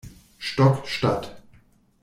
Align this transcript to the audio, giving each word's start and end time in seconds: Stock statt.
Stock 0.39 0.87
statt. 0.87 1.43